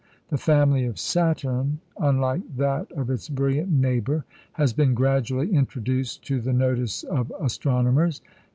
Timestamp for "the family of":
0.29-0.97